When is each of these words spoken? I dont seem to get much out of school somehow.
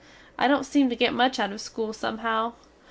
I 0.35 0.47
dont 0.47 0.65
seem 0.65 0.89
to 0.89 0.95
get 0.95 1.13
much 1.13 1.37
out 1.37 1.51
of 1.51 1.61
school 1.61 1.93
somehow. 1.93 2.53